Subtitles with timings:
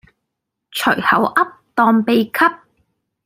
[0.71, 2.57] 隨口噏當秘笈